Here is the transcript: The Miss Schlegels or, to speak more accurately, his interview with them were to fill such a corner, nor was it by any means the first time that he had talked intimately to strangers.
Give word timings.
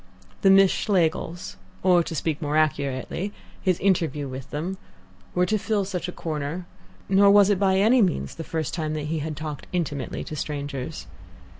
The 0.41 0.49
Miss 0.49 0.71
Schlegels 0.71 1.57
or, 1.83 2.01
to 2.01 2.15
speak 2.15 2.41
more 2.41 2.57
accurately, 2.57 3.31
his 3.61 3.79
interview 3.79 4.27
with 4.27 4.49
them 4.49 4.79
were 5.35 5.45
to 5.45 5.59
fill 5.59 5.85
such 5.85 6.07
a 6.07 6.11
corner, 6.11 6.65
nor 7.07 7.29
was 7.29 7.51
it 7.51 7.59
by 7.59 7.77
any 7.77 8.01
means 8.01 8.33
the 8.33 8.43
first 8.43 8.73
time 8.73 8.95
that 8.95 9.03
he 9.13 9.19
had 9.19 9.37
talked 9.37 9.67
intimately 9.71 10.23
to 10.23 10.35
strangers. 10.35 11.05